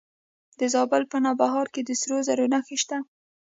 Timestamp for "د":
0.59-0.61, 1.83-1.89